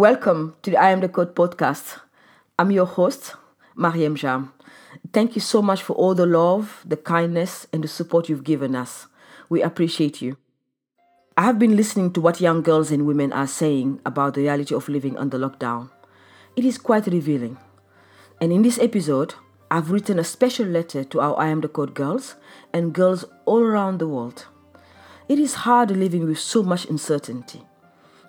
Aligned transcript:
Welcome 0.00 0.56
to 0.62 0.70
the 0.70 0.78
I 0.78 0.92
Am 0.92 1.00
the 1.00 1.10
Code 1.10 1.34
podcast. 1.34 2.00
I'm 2.58 2.70
your 2.70 2.86
host, 2.86 3.34
Marieme 3.76 4.16
Jamme. 4.16 4.50
Thank 5.12 5.34
you 5.34 5.42
so 5.42 5.60
much 5.60 5.82
for 5.82 5.92
all 5.92 6.14
the 6.14 6.24
love, 6.24 6.82
the 6.86 6.96
kindness, 6.96 7.66
and 7.70 7.84
the 7.84 7.88
support 7.88 8.30
you've 8.30 8.42
given 8.42 8.74
us. 8.74 9.08
We 9.50 9.60
appreciate 9.60 10.22
you. 10.22 10.38
I 11.36 11.42
have 11.42 11.58
been 11.58 11.76
listening 11.76 12.14
to 12.14 12.20
what 12.22 12.40
young 12.40 12.62
girls 12.62 12.90
and 12.90 13.06
women 13.06 13.30
are 13.34 13.46
saying 13.46 14.00
about 14.06 14.32
the 14.32 14.40
reality 14.40 14.74
of 14.74 14.88
living 14.88 15.18
under 15.18 15.38
lockdown. 15.38 15.90
It 16.56 16.64
is 16.64 16.78
quite 16.78 17.06
revealing. 17.06 17.58
And 18.40 18.54
in 18.54 18.62
this 18.62 18.78
episode, 18.78 19.34
I've 19.70 19.90
written 19.90 20.18
a 20.18 20.24
special 20.24 20.64
letter 20.64 21.04
to 21.04 21.20
our 21.20 21.38
I 21.38 21.48
Am 21.48 21.60
the 21.60 21.68
Code 21.68 21.92
girls 21.92 22.36
and 22.72 22.94
girls 22.94 23.26
all 23.44 23.60
around 23.60 23.98
the 23.98 24.08
world. 24.08 24.46
It 25.28 25.38
is 25.38 25.68
hard 25.68 25.90
living 25.90 26.24
with 26.24 26.38
so 26.38 26.62
much 26.62 26.86
uncertainty, 26.86 27.66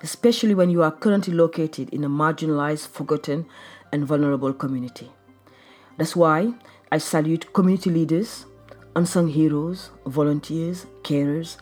especially 0.03 0.55
when 0.55 0.69
you 0.69 0.81
are 0.83 0.91
currently 0.91 1.33
located 1.33 1.89
in 1.89 2.03
a 2.03 2.09
marginalized, 2.09 2.87
forgotten, 2.87 3.45
and 3.91 4.05
vulnerable 4.05 4.53
community. 4.53 5.11
That's 5.97 6.15
why 6.15 6.53
I 6.91 6.97
salute 6.97 7.53
community 7.53 7.89
leaders, 7.89 8.45
unsung 8.95 9.27
heroes, 9.27 9.91
volunteers, 10.05 10.85
carers, 11.03 11.57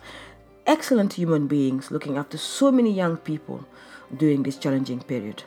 excellent 0.66 1.14
human 1.14 1.46
beings 1.46 1.90
looking 1.90 2.16
after 2.16 2.38
so 2.38 2.72
many 2.72 2.92
young 2.92 3.16
people 3.16 3.66
during 4.16 4.42
this 4.42 4.56
challenging 4.56 5.00
period. 5.00 5.42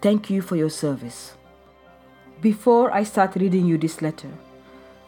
Thank 0.00 0.30
you 0.30 0.42
for 0.42 0.56
your 0.56 0.70
service. 0.70 1.34
Before 2.40 2.92
I 2.92 3.04
start 3.04 3.36
reading 3.36 3.66
you 3.66 3.78
this 3.78 4.00
letter, 4.00 4.30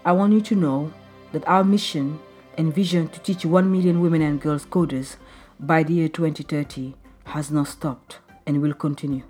I 0.05 0.13
want 0.13 0.33
you 0.33 0.41
to 0.43 0.55
know 0.55 0.93
that 1.33 1.47
our 1.49 1.65
mission 1.65 2.19
and 2.59 2.75
vision 2.75 3.09
to 3.09 3.21
teach 3.21 3.47
1 3.47 3.71
million 3.71 4.01
women 4.01 4.23
and 4.23 4.41
girls 4.41 4.67
coders 4.67 5.17
by 5.59 5.83
the 5.83 5.95
year 5.95 6.09
2030 6.09 6.95
has 7.25 7.51
not 7.51 7.69
stopped 7.69 8.19
and 8.47 8.61
will 8.61 8.75
continue. 8.75 9.23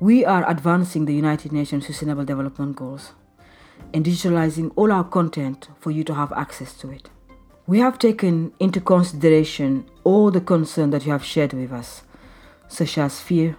We 0.00 0.24
are 0.24 0.48
advancing 0.48 1.04
the 1.04 1.14
United 1.14 1.52
Nations 1.52 1.86
Sustainable 1.86 2.24
Development 2.24 2.76
Goals 2.76 3.12
and 3.92 4.04
digitalizing 4.04 4.72
all 4.76 4.92
our 4.92 5.04
content 5.04 5.68
for 5.80 5.90
you 5.90 6.04
to 6.04 6.14
have 6.14 6.32
access 6.32 6.74
to 6.78 6.90
it. 6.90 7.10
We 7.66 7.80
have 7.80 7.98
taken 7.98 8.52
into 8.60 8.80
consideration 8.80 9.86
all 10.04 10.30
the 10.30 10.40
concerns 10.40 10.92
that 10.92 11.04
you 11.04 11.12
have 11.12 11.24
shared 11.24 11.52
with 11.52 11.72
us, 11.72 12.02
such 12.68 12.96
as 12.98 13.20
fear, 13.20 13.56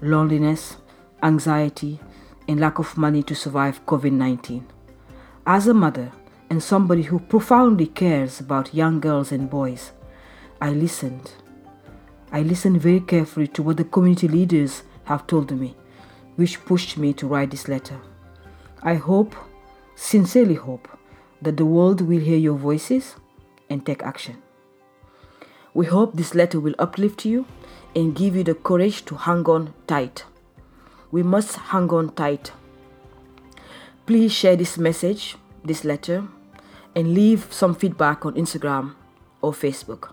loneliness, 0.00 0.76
anxiety, 1.22 2.00
and 2.48 2.60
lack 2.60 2.78
of 2.78 2.96
money 2.96 3.22
to 3.22 3.34
survive 3.34 3.84
COVID 3.86 4.12
19. 4.12 4.66
As 5.46 5.66
a 5.66 5.74
mother 5.74 6.12
and 6.50 6.62
somebody 6.62 7.02
who 7.02 7.18
profoundly 7.18 7.86
cares 7.86 8.40
about 8.40 8.74
young 8.74 9.00
girls 9.00 9.32
and 9.32 9.48
boys, 9.48 9.92
I 10.60 10.70
listened. 10.70 11.32
I 12.36 12.42
listened 12.42 12.80
very 12.80 13.00
carefully 13.00 13.48
to 13.48 13.62
what 13.62 13.78
the 13.78 13.84
community 13.84 14.28
leaders 14.28 14.82
have 15.04 15.26
told 15.26 15.50
me, 15.50 15.74
which 16.36 16.64
pushed 16.64 16.98
me 16.98 17.12
to 17.14 17.26
write 17.26 17.50
this 17.50 17.68
letter. 17.68 17.98
I 18.82 18.94
hope, 18.94 19.34
sincerely 19.94 20.54
hope, 20.54 20.88
that 21.42 21.56
the 21.56 21.64
world 21.64 22.00
will 22.00 22.20
hear 22.20 22.38
your 22.38 22.56
voices 22.56 23.16
and 23.70 23.84
take 23.84 24.02
action. 24.02 24.42
We 25.74 25.86
hope 25.86 26.14
this 26.14 26.34
letter 26.34 26.60
will 26.60 26.74
uplift 26.78 27.24
you 27.24 27.46
and 27.94 28.14
give 28.14 28.36
you 28.36 28.44
the 28.44 28.54
courage 28.54 29.04
to 29.06 29.14
hang 29.14 29.44
on 29.46 29.74
tight 29.86 30.24
we 31.10 31.22
must 31.22 31.56
hang 31.56 31.88
on 31.90 32.10
tight. 32.10 32.52
Please 34.04 34.32
share 34.32 34.56
this 34.56 34.78
message, 34.78 35.36
this 35.64 35.84
letter, 35.84 36.28
and 36.94 37.14
leave 37.14 37.48
some 37.50 37.74
feedback 37.74 38.26
on 38.26 38.34
Instagram 38.34 38.94
or 39.40 39.52
Facebook. 39.52 40.12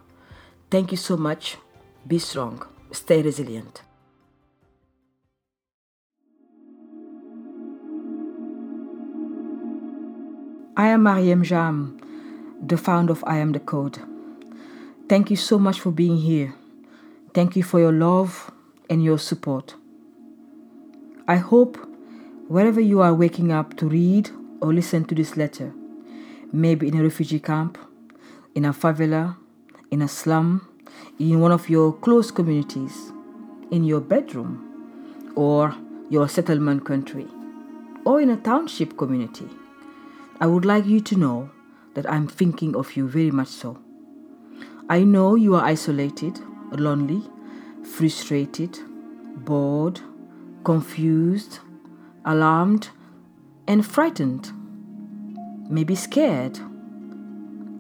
Thank 0.70 0.92
you 0.92 0.98
so 0.98 1.18
much. 1.18 1.58
Be 2.06 2.20
strong. 2.20 2.68
Stay 2.92 3.22
resilient. 3.22 3.82
I 10.76 10.88
am 10.88 11.04
Marieme 11.04 11.44
Jamme, 11.44 12.02
the 12.62 12.78
founder 12.78 13.14
of 13.14 13.24
I 13.26 13.38
Am 13.38 13.54
the 13.54 13.60
Code. 13.60 14.00
Thank 15.08 15.30
you 15.30 15.38
so 15.38 15.58
much 15.58 15.80
for 15.80 15.92
being 15.92 16.18
here. 16.18 16.54
Thank 17.34 17.56
you 17.56 17.64
for 17.64 17.80
your 17.80 17.94
love 17.94 18.52
and 18.90 19.02
your 19.02 19.18
support. 19.18 19.76
I 21.28 21.38
hope 21.38 21.78
wherever 22.50 22.82
you 22.82 23.02
are 23.02 23.14
waking 23.14 23.52
up 23.52 23.78
to 23.78 23.88
read 23.88 24.30
or 24.60 24.74
listen 24.74 25.06
to 25.06 25.16
this 25.16 25.38
letter, 25.38 25.74
maybe 26.52 26.90
in 26.90 26.98
a 26.98 27.04
refugee 27.04 27.40
camp, 27.40 27.78
in 28.56 28.66
a 28.66 28.74
favela, 28.74 29.38
in 29.90 30.02
a 30.02 30.08
slum, 30.08 30.68
in 31.20 31.40
one 31.40 31.52
of 31.52 31.70
your 31.70 31.94
close 31.94 32.32
communities, 32.32 33.12
in 33.72 33.84
your 33.84 34.02
bedroom, 34.02 35.32
or 35.36 35.76
your 36.10 36.28
settlement 36.28 36.86
country, 36.86 37.28
or 38.06 38.22
in 38.22 38.30
a 38.30 38.38
township 38.38 38.98
community, 38.98 39.48
I 40.40 40.48
would 40.48 40.66
like 40.66 40.86
you 40.86 41.00
to 41.02 41.16
know 41.16 41.50
that 41.94 42.10
I'm 42.10 42.28
thinking 42.28 42.76
of 42.76 42.96
you 42.96 43.08
very 43.08 43.32
much 43.32 43.48
so. 43.48 43.80
I 44.90 45.04
know 45.04 45.36
you 45.36 45.56
are 45.56 45.64
isolated, 45.64 46.40
lonely, 46.72 47.24
frustrated, 47.84 48.80
bored, 49.38 50.02
confused, 50.64 51.60
alarmed, 52.26 52.90
and 53.68 53.86
frightened, 53.86 54.52
maybe 55.70 55.96
scared. 55.96 56.60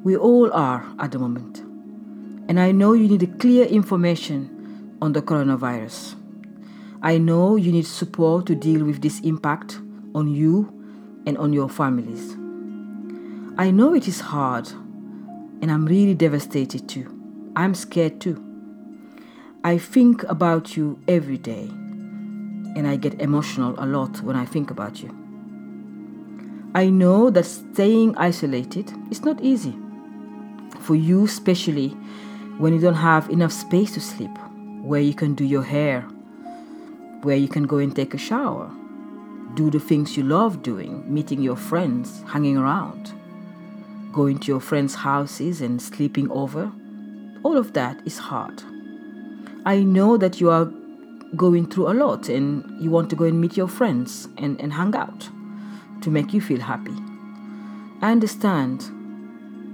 We 0.03 0.15
all 0.15 0.51
are 0.53 0.85
at 0.99 1.11
the 1.11 1.19
moment. 1.19 1.62
And 2.47 2.59
I 2.59 2.71
know 2.71 2.93
you 2.93 3.07
need 3.07 3.39
clear 3.39 3.65
information 3.65 4.97
on 5.01 5.13
the 5.13 5.21
coronavirus. 5.21 6.15
I 7.01 7.17
know 7.17 7.55
you 7.55 7.71
need 7.71 7.85
support 7.85 8.45
to 8.47 8.55
deal 8.55 8.83
with 8.85 9.01
this 9.01 9.19
impact 9.21 9.79
on 10.15 10.27
you 10.27 10.71
and 11.25 11.37
on 11.37 11.53
your 11.53 11.69
families. 11.69 12.33
I 13.57 13.71
know 13.71 13.93
it 13.93 14.07
is 14.07 14.19
hard, 14.19 14.69
and 15.61 15.71
I'm 15.71 15.85
really 15.85 16.13
devastated 16.13 16.87
too. 16.89 17.09
I'm 17.55 17.75
scared 17.75 18.19
too. 18.19 18.43
I 19.63 19.77
think 19.77 20.23
about 20.23 20.75
you 20.75 20.99
every 21.07 21.37
day 21.37 21.69
and 22.75 22.87
I 22.87 22.95
get 22.95 23.21
emotional 23.21 23.75
a 23.77 23.85
lot 23.85 24.21
when 24.21 24.35
I 24.35 24.45
think 24.45 24.71
about 24.71 25.01
you. 25.01 25.09
I 26.75 26.89
know 26.89 27.29
that 27.29 27.45
staying 27.45 28.17
isolated 28.17 28.91
is 29.11 29.23
not 29.23 29.41
easy. 29.41 29.75
For 30.79 30.95
you, 30.95 31.25
especially 31.25 31.95
when 32.57 32.73
you 32.73 32.79
don't 32.79 32.93
have 32.93 33.29
enough 33.29 33.51
space 33.51 33.93
to 33.93 34.01
sleep, 34.01 34.37
where 34.81 35.01
you 35.01 35.13
can 35.13 35.33
do 35.33 35.43
your 35.43 35.63
hair, 35.63 36.01
where 37.21 37.37
you 37.37 37.47
can 37.47 37.63
go 37.63 37.77
and 37.77 37.95
take 37.95 38.13
a 38.13 38.17
shower, 38.17 38.71
do 39.55 39.69
the 39.69 39.79
things 39.79 40.17
you 40.17 40.23
love 40.23 40.61
doing, 40.61 41.03
meeting 41.11 41.41
your 41.41 41.55
friends, 41.55 42.23
hanging 42.27 42.57
around, 42.57 43.13
going 44.11 44.37
to 44.39 44.47
your 44.47 44.59
friends' 44.59 44.95
houses 44.95 45.61
and 45.61 45.81
sleeping 45.81 46.29
over. 46.31 46.71
All 47.43 47.57
of 47.57 47.73
that 47.73 48.01
is 48.05 48.17
hard. 48.17 48.61
I 49.65 49.83
know 49.83 50.17
that 50.17 50.41
you 50.41 50.49
are 50.49 50.65
going 51.35 51.67
through 51.67 51.91
a 51.91 51.93
lot 51.93 52.29
and 52.29 52.63
you 52.81 52.89
want 52.91 53.09
to 53.09 53.15
go 53.15 53.25
and 53.25 53.39
meet 53.39 53.57
your 53.57 53.67
friends 53.67 54.27
and, 54.37 54.59
and 54.61 54.73
hang 54.73 54.95
out 54.95 55.29
to 56.01 56.11
make 56.11 56.33
you 56.33 56.41
feel 56.41 56.59
happy. 56.59 56.95
I 58.01 58.11
understand 58.11 58.83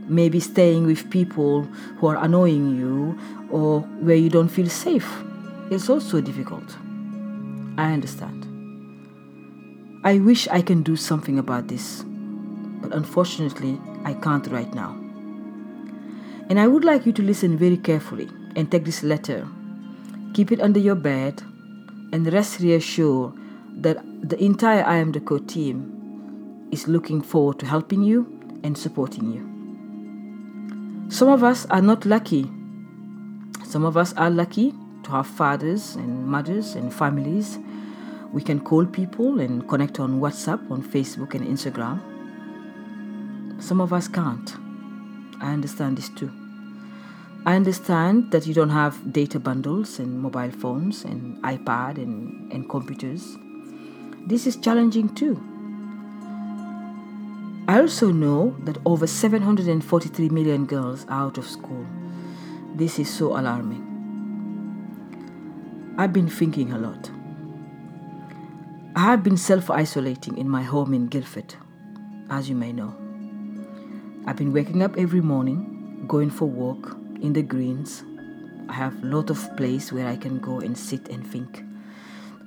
maybe 0.09 0.39
staying 0.39 0.85
with 0.85 1.09
people 1.09 1.63
who 1.97 2.07
are 2.07 2.17
annoying 2.17 2.75
you 2.75 3.17
or 3.51 3.81
where 4.01 4.15
you 4.15 4.29
don't 4.29 4.49
feel 4.49 4.69
safe 4.69 5.09
is 5.69 5.89
also 5.89 6.19
difficult. 6.19 6.75
I 7.77 7.93
understand. 7.93 8.45
I 10.03 10.19
wish 10.19 10.47
I 10.47 10.61
can 10.61 10.81
do 10.81 10.95
something 10.95 11.37
about 11.37 11.67
this, 11.67 12.03
but 12.81 12.93
unfortunately, 12.93 13.79
I 14.03 14.13
can't 14.13 14.47
right 14.47 14.73
now. 14.73 14.97
And 16.49 16.59
I 16.59 16.67
would 16.67 16.83
like 16.83 17.05
you 17.05 17.11
to 17.13 17.21
listen 17.21 17.57
very 17.57 17.77
carefully 17.77 18.29
and 18.55 18.71
take 18.71 18.85
this 18.85 19.03
letter, 19.03 19.47
keep 20.33 20.51
it 20.51 20.61
under 20.61 20.79
your 20.79 20.95
bed, 20.95 21.41
and 22.11 22.31
rest 22.33 22.59
reassured 22.59 23.33
that 23.81 23.97
the 24.27 24.41
entire 24.43 24.83
I 24.83 24.97
Am 24.97 25.11
the 25.11 25.19
team 25.47 26.67
is 26.71 26.87
looking 26.87 27.21
forward 27.21 27.59
to 27.59 27.65
helping 27.65 28.01
you 28.01 28.59
and 28.63 28.77
supporting 28.77 29.31
you. 29.31 29.58
Some 31.09 31.29
of 31.29 31.43
us 31.43 31.65
are 31.71 31.81
not 31.81 32.05
lucky. 32.05 32.43
Some 33.63 33.83
of 33.83 33.97
us 33.97 34.13
are 34.13 34.29
lucky 34.29 34.75
to 35.03 35.11
have 35.11 35.25
fathers 35.25 35.95
and 35.95 36.27
mothers 36.27 36.75
and 36.75 36.93
families. 36.93 37.57
We 38.31 38.43
can 38.43 38.59
call 38.59 38.85
people 38.85 39.39
and 39.39 39.67
connect 39.67 39.99
on 39.99 40.21
WhatsApp, 40.21 40.69
on 40.69 40.83
Facebook, 40.83 41.33
and 41.33 41.47
Instagram. 41.47 41.99
Some 43.59 43.81
of 43.81 43.91
us 43.91 44.07
can't. 44.07 44.53
I 45.41 45.51
understand 45.51 45.97
this 45.97 46.09
too. 46.09 46.31
I 47.43 47.55
understand 47.55 48.29
that 48.31 48.45
you 48.45 48.53
don't 48.53 48.69
have 48.69 49.11
data 49.11 49.39
bundles 49.39 49.97
and 49.97 50.21
mobile 50.21 50.51
phones 50.51 51.05
and 51.05 51.41
iPad 51.41 51.97
and, 51.97 52.51
and 52.53 52.69
computers. 52.69 53.35
This 54.27 54.45
is 54.45 54.57
challenging 54.57 55.15
too. 55.15 55.41
I 57.69 57.79
also 57.81 58.09
know 58.11 58.55
that 58.63 58.79
over 58.83 59.05
743 59.05 60.29
million 60.29 60.65
girls 60.65 61.05
are 61.07 61.27
out 61.27 61.37
of 61.37 61.45
school. 61.45 61.85
This 62.73 62.97
is 62.97 63.07
so 63.07 63.37
alarming. 63.39 63.85
I've 65.95 66.11
been 66.11 66.27
thinking 66.27 66.73
a 66.73 66.79
lot. 66.79 67.11
I 68.95 69.01
have 69.01 69.21
been 69.21 69.37
self 69.37 69.69
isolating 69.69 70.39
in 70.39 70.49
my 70.49 70.63
home 70.63 70.95
in 70.95 71.09
Guildford, 71.09 71.53
as 72.31 72.49
you 72.49 72.55
may 72.55 72.73
know. 72.73 72.95
I've 74.25 74.37
been 74.37 74.51
waking 74.51 74.81
up 74.81 74.97
every 74.97 75.21
morning, 75.21 76.05
going 76.07 76.31
for 76.31 76.45
walk 76.45 76.97
in 77.21 77.33
the 77.33 77.43
greens. 77.43 78.03
I 78.67 78.73
have 78.73 79.03
a 79.03 79.05
lot 79.05 79.29
of 79.29 79.55
place 79.57 79.93
where 79.93 80.07
I 80.07 80.15
can 80.15 80.39
go 80.39 80.59
and 80.59 80.75
sit 80.75 81.07
and 81.09 81.23
think. 81.23 81.63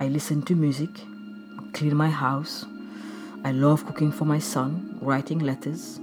I 0.01 0.09
listen 0.09 0.43
to 0.47 0.57
music, 0.57 0.91
clean 1.75 1.95
my 1.95 2.11
house. 2.11 2.65
I 3.45 3.51
love 3.51 3.85
cooking 3.87 4.13
for 4.13 4.25
my 4.25 4.39
son, 4.39 4.99
writing 5.03 5.41
letters 5.41 5.99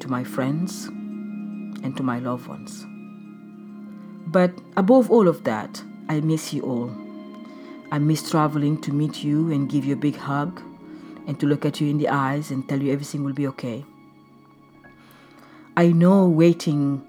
to 0.00 0.08
my 0.08 0.22
friends 0.24 0.86
and 0.86 1.96
to 1.96 2.02
my 2.02 2.18
loved 2.18 2.46
ones. 2.48 2.84
But 4.26 4.52
above 4.76 5.10
all 5.10 5.26
of 5.26 5.44
that, 5.44 5.82
I 6.08 6.20
miss 6.20 6.52
you 6.52 6.62
all. 6.62 6.90
I 7.90 7.98
miss 7.98 8.30
traveling 8.30 8.80
to 8.82 8.92
meet 8.92 9.24
you 9.24 9.50
and 9.52 9.70
give 9.70 9.86
you 9.86 9.94
a 9.94 9.96
big 9.96 10.16
hug 10.16 10.60
and 11.26 11.40
to 11.40 11.46
look 11.46 11.64
at 11.64 11.80
you 11.80 11.88
in 11.88 11.98
the 11.98 12.08
eyes 12.08 12.50
and 12.50 12.68
tell 12.68 12.82
you 12.82 12.92
everything 12.92 13.24
will 13.24 13.32
be 13.32 13.46
okay. 13.46 13.84
I 15.76 15.92
know 15.92 16.28
waiting 16.28 17.02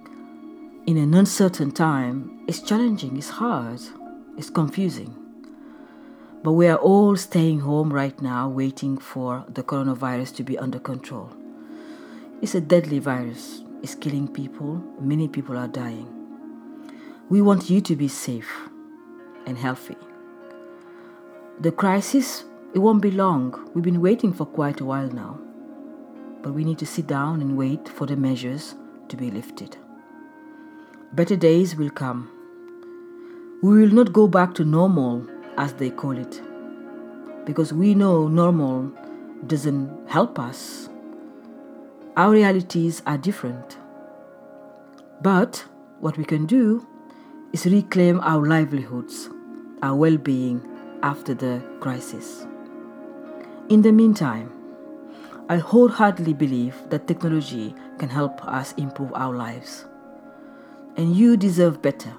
in 0.85 0.97
an 0.97 1.13
uncertain 1.13 1.71
time 1.71 2.45
is 2.47 2.61
challenging, 2.61 3.17
it's 3.17 3.29
hard, 3.29 3.81
it's 4.37 4.49
confusing. 4.49 5.26
But 6.43 6.53
we 6.53 6.67
are 6.67 6.77
all 6.77 7.15
staying 7.15 7.61
home 7.61 7.91
right 7.91 8.19
now 8.21 8.47
waiting 8.47 8.97
for 8.97 9.43
the 9.49 9.63
coronavirus 9.63 10.35
to 10.35 10.43
be 10.43 10.57
under 10.57 10.79
control. 10.79 11.31
It's 12.41 12.55
a 12.55 12.61
deadly 12.61 12.99
virus, 12.99 13.61
it's 13.81 13.95
killing 13.95 14.27
people, 14.27 14.81
many 14.99 15.27
people 15.27 15.57
are 15.57 15.67
dying. 15.67 16.07
We 17.29 17.41
want 17.41 17.69
you 17.69 17.81
to 17.81 17.95
be 17.95 18.07
safe 18.07 18.69
and 19.45 19.57
healthy. 19.57 19.97
The 21.59 21.71
crisis, 21.71 22.45
it 22.75 22.79
won't 22.79 23.01
be 23.01 23.11
long. 23.11 23.71
We've 23.73 23.83
been 23.83 24.01
waiting 24.01 24.31
for 24.31 24.45
quite 24.45 24.79
a 24.79 24.85
while 24.85 25.09
now. 25.09 25.39
But 26.43 26.53
we 26.53 26.63
need 26.63 26.77
to 26.77 26.85
sit 26.85 27.07
down 27.07 27.41
and 27.41 27.57
wait 27.57 27.89
for 27.89 28.05
the 28.05 28.15
measures 28.15 28.75
to 29.09 29.17
be 29.17 29.31
lifted. 29.31 29.75
Better 31.13 31.35
days 31.35 31.75
will 31.75 31.89
come. 31.89 32.29
We 33.63 33.81
will 33.81 33.93
not 33.93 34.13
go 34.13 34.27
back 34.27 34.53
to 34.55 34.63
normal, 34.63 35.27
as 35.57 35.73
they 35.73 35.89
call 35.89 36.17
it, 36.17 36.41
because 37.45 37.73
we 37.73 37.95
know 37.95 38.27
normal 38.27 38.91
doesn't 39.47 40.07
help 40.09 40.39
us. 40.39 40.89
Our 42.15 42.31
realities 42.31 43.01
are 43.05 43.17
different. 43.17 43.77
But 45.21 45.65
what 45.99 46.17
we 46.17 46.25
can 46.25 46.45
do 46.45 46.85
is 47.53 47.65
reclaim 47.65 48.19
our 48.21 48.45
livelihoods, 48.45 49.29
our 49.81 49.95
well 49.95 50.17
being 50.17 50.61
after 51.03 51.33
the 51.33 51.61
crisis. 51.79 52.45
In 53.69 53.81
the 53.81 53.91
meantime, 53.91 54.51
I 55.49 55.57
wholeheartedly 55.57 56.33
believe 56.33 56.75
that 56.89 57.07
technology 57.07 57.73
can 57.99 58.09
help 58.09 58.43
us 58.45 58.73
improve 58.73 59.13
our 59.13 59.33
lives. 59.33 59.85
And 60.97 61.15
you 61.15 61.37
deserve 61.37 61.81
better. 61.81 62.13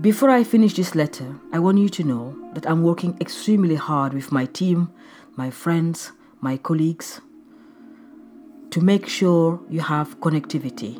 Before 0.00 0.30
I 0.30 0.42
finish 0.42 0.74
this 0.74 0.94
letter, 0.94 1.36
I 1.52 1.58
want 1.58 1.78
you 1.78 1.88
to 1.88 2.02
know 2.02 2.36
that 2.54 2.66
I'm 2.68 2.82
working 2.82 3.16
extremely 3.20 3.76
hard 3.76 4.14
with 4.14 4.32
my 4.32 4.46
team, 4.46 4.90
my 5.36 5.50
friends, 5.50 6.12
my 6.40 6.56
colleagues 6.56 7.20
to 8.72 8.80
make 8.80 9.06
sure 9.06 9.60
you 9.68 9.80
have 9.80 10.18
connectivity, 10.20 10.98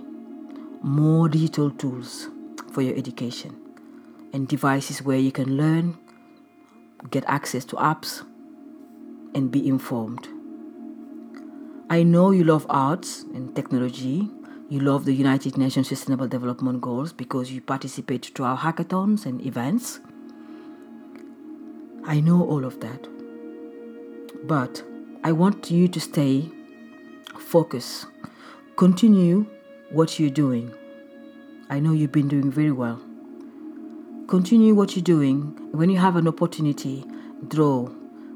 more 0.82 1.26
digital 1.26 1.70
tools 1.70 2.28
for 2.70 2.82
your 2.82 2.94
education, 2.94 3.56
and 4.34 4.46
devices 4.46 5.02
where 5.02 5.16
you 5.16 5.32
can 5.32 5.56
learn, 5.56 5.98
get 7.10 7.24
access 7.26 7.64
to 7.64 7.76
apps, 7.76 8.26
and 9.34 9.50
be 9.50 9.66
informed. 9.66 10.28
I 11.88 12.02
know 12.02 12.30
you 12.30 12.44
love 12.44 12.66
arts 12.68 13.22
and 13.34 13.56
technology. 13.56 14.28
You 14.72 14.80
love 14.80 15.04
the 15.04 15.12
United 15.12 15.58
Nations 15.58 15.88
Sustainable 15.88 16.28
Development 16.28 16.80
Goals 16.80 17.12
because 17.12 17.52
you 17.52 17.60
participate 17.60 18.22
to 18.22 18.42
our 18.44 18.56
hackathons 18.56 19.26
and 19.26 19.44
events. 19.44 20.00
I 22.06 22.20
know 22.20 22.42
all 22.42 22.64
of 22.64 22.80
that. 22.80 23.06
But 24.48 24.82
I 25.24 25.32
want 25.32 25.70
you 25.70 25.88
to 25.88 26.00
stay 26.00 26.50
focused. 27.38 28.06
Continue 28.76 29.44
what 29.90 30.18
you're 30.18 30.30
doing. 30.30 30.72
I 31.68 31.78
know 31.78 31.92
you've 31.92 32.12
been 32.12 32.28
doing 32.28 32.50
very 32.50 32.72
well. 32.72 32.98
Continue 34.26 34.74
what 34.74 34.96
you're 34.96 35.02
doing. 35.02 35.68
When 35.72 35.90
you 35.90 35.98
have 35.98 36.16
an 36.16 36.26
opportunity, 36.26 37.04
draw, 37.46 37.90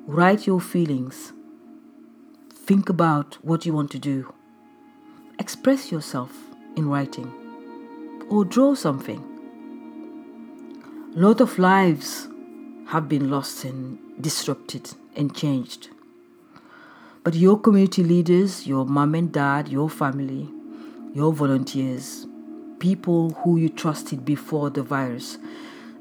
write 0.06 0.46
your 0.46 0.60
feelings, 0.60 1.32
Think 2.52 2.90
about 2.90 3.38
what 3.40 3.64
you 3.64 3.72
want 3.72 3.90
to 3.92 3.98
do. 3.98 4.34
Express 5.38 5.92
yourself 5.92 6.32
in 6.76 6.88
writing 6.88 7.30
or 8.30 8.44
draw 8.44 8.74
something. 8.74 9.22
A 11.14 11.18
lot 11.18 11.40
of 11.40 11.58
lives 11.58 12.28
have 12.88 13.08
been 13.08 13.30
lost 13.30 13.64
and 13.64 13.98
disrupted 14.20 14.94
and 15.14 15.34
changed. 15.34 15.90
But 17.22 17.34
your 17.34 17.58
community 17.58 18.02
leaders, 18.02 18.66
your 18.66 18.86
mom 18.86 19.14
and 19.14 19.32
dad, 19.32 19.68
your 19.68 19.90
family, 19.90 20.48
your 21.12 21.32
volunteers, 21.32 22.26
people 22.78 23.30
who 23.30 23.56
you 23.56 23.68
trusted 23.68 24.24
before 24.24 24.70
the 24.70 24.82
virus, 24.82 25.38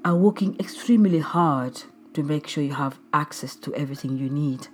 are 0.04 0.16
working 0.16 0.56
extremely 0.60 1.20
hard 1.20 1.84
to 2.14 2.24
make 2.24 2.48
sure 2.48 2.64
you 2.64 2.74
have 2.74 3.00
access 3.14 3.56
to 3.56 3.74
everything 3.74 4.18
you 4.18 4.30
need. 4.30 4.68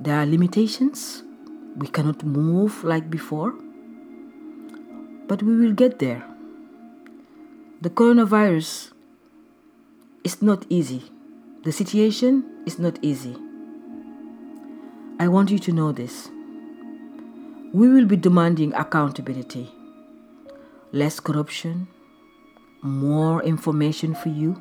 There 0.00 0.16
are 0.16 0.26
limitations. 0.26 1.22
We 1.76 1.88
cannot 1.88 2.24
move 2.24 2.84
like 2.84 3.10
before. 3.10 3.54
But 5.28 5.42
we 5.42 5.56
will 5.56 5.72
get 5.72 5.98
there. 5.98 6.24
The 7.80 7.90
coronavirus 7.90 8.92
is 10.24 10.42
not 10.42 10.66
easy. 10.68 11.04
The 11.64 11.72
situation 11.72 12.44
is 12.66 12.78
not 12.78 12.98
easy. 13.02 13.36
I 15.18 15.28
want 15.28 15.50
you 15.50 15.58
to 15.58 15.72
know 15.72 15.92
this. 15.92 16.30
We 17.72 17.88
will 17.88 18.06
be 18.06 18.16
demanding 18.16 18.74
accountability, 18.74 19.70
less 20.92 21.20
corruption, 21.20 21.88
more 22.82 23.42
information 23.42 24.14
for 24.14 24.30
you, 24.30 24.60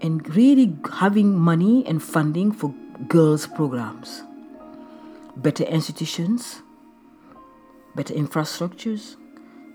and 0.00 0.26
really 0.34 0.76
having 0.92 1.38
money 1.38 1.86
and 1.86 2.02
funding 2.02 2.50
for 2.52 2.74
girls' 3.08 3.46
programs, 3.46 4.22
better 5.38 5.64
institutions, 5.64 6.62
better 7.94 8.14
infrastructures, 8.14 9.16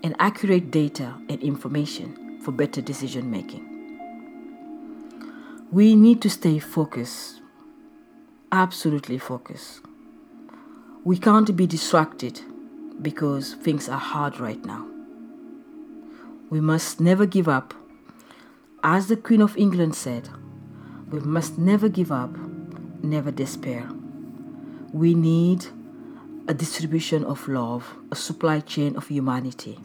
and 0.02 0.14
accurate 0.18 0.70
data 0.70 1.14
and 1.28 1.42
information 1.42 2.38
for 2.40 2.52
better 2.52 2.80
decision 2.80 3.30
making. 3.30 3.70
We 5.72 5.96
need 5.96 6.20
to 6.22 6.30
stay 6.30 6.58
focused, 6.58 7.40
absolutely 8.52 9.18
focused. 9.18 9.80
We 11.04 11.18
can't 11.18 11.56
be 11.56 11.66
distracted 11.66 12.40
because 13.02 13.54
things 13.54 13.88
are 13.88 13.98
hard 13.98 14.38
right 14.38 14.64
now. 14.64 14.86
We 16.50 16.60
must 16.60 17.00
never 17.00 17.26
give 17.26 17.48
up. 17.48 17.74
As 18.82 19.08
the 19.08 19.16
Queen 19.16 19.40
of 19.40 19.56
England 19.56 19.94
said, 19.96 20.28
we 21.10 21.20
must 21.20 21.58
never 21.58 21.88
give 21.88 22.12
up 22.12 22.36
never 23.04 23.30
despair. 23.30 23.88
We 24.94 25.12
need 25.14 25.66
a 26.46 26.54
distribution 26.54 27.24
of 27.24 27.48
love, 27.48 27.96
a 28.12 28.14
supply 28.14 28.60
chain 28.60 28.94
of 28.94 29.08
humanity. 29.08 29.76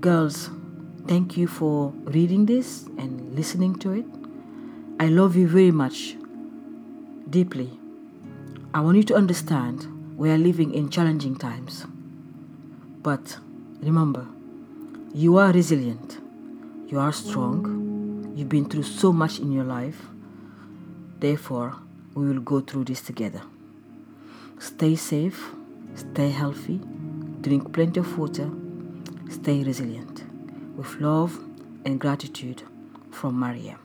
Girls, 0.00 0.50
thank 1.06 1.36
you 1.36 1.46
for 1.46 1.92
reading 2.02 2.46
this 2.46 2.82
and 2.98 3.34
listening 3.36 3.76
to 3.76 3.92
it. 3.92 4.06
I 4.98 5.06
love 5.06 5.36
you 5.36 5.46
very 5.46 5.70
much, 5.70 6.16
deeply. 7.30 7.78
I 8.74 8.80
want 8.80 8.96
you 8.96 9.04
to 9.04 9.14
understand 9.14 9.86
we 10.18 10.28
are 10.28 10.38
living 10.38 10.74
in 10.74 10.90
challenging 10.90 11.36
times. 11.36 11.86
But 13.02 13.38
remember, 13.80 14.26
you 15.14 15.36
are 15.36 15.52
resilient, 15.52 16.18
you 16.88 16.98
are 16.98 17.12
strong, 17.12 18.34
you've 18.34 18.48
been 18.48 18.68
through 18.68 18.82
so 18.82 19.12
much 19.12 19.38
in 19.38 19.52
your 19.52 19.64
life 19.64 20.08
Therefore, 21.22 21.76
we 22.14 22.26
will 22.26 22.40
go 22.40 22.60
through 22.60 22.84
this 22.84 23.00
together. 23.00 23.42
Stay 24.58 24.96
safe, 24.96 25.50
stay 25.94 26.30
healthy, 26.30 26.80
drink 27.40 27.72
plenty 27.72 28.00
of 28.00 28.18
water, 28.18 28.50
stay 29.30 29.64
resilient. 29.64 30.24
With 30.76 31.00
love 31.00 31.38
and 31.84 32.00
gratitude 32.00 32.62
from 33.10 33.38
Maria. 33.38 33.78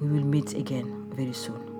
We 0.00 0.08
will 0.08 0.24
meet 0.24 0.54
again 0.54 1.12
very 1.14 1.32
soon. 1.32 1.71